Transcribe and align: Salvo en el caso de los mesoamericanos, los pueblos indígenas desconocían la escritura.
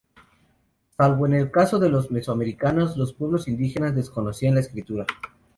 Salvo 0.97 1.27
en 1.27 1.33
el 1.33 1.51
caso 1.51 1.77
de 1.77 1.87
los 1.87 2.09
mesoamericanos, 2.09 2.97
los 2.97 3.13
pueblos 3.13 3.47
indígenas 3.47 3.93
desconocían 3.95 4.55
la 4.55 4.61
escritura. 4.61 5.05